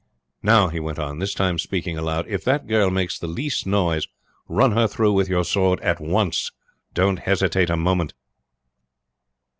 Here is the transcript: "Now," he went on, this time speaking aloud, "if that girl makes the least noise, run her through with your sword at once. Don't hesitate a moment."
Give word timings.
"Now," 0.41 0.69
he 0.69 0.79
went 0.79 0.97
on, 0.97 1.19
this 1.19 1.35
time 1.35 1.59
speaking 1.59 1.95
aloud, 1.95 2.25
"if 2.27 2.43
that 2.43 2.65
girl 2.65 2.89
makes 2.89 3.19
the 3.19 3.27
least 3.27 3.67
noise, 3.67 4.07
run 4.47 4.71
her 4.71 4.87
through 4.87 5.13
with 5.13 5.29
your 5.29 5.43
sword 5.45 5.79
at 5.81 5.99
once. 6.01 6.49
Don't 6.95 7.19
hesitate 7.19 7.69
a 7.69 7.77
moment." 7.77 8.15